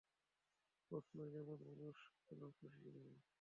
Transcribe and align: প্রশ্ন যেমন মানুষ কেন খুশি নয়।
প্রশ্ন 0.91 1.17
যেমন 1.33 1.57
মানুষ 1.67 1.97
কেন 2.25 2.41
খুশি 2.57 2.87
নয়। 2.95 3.21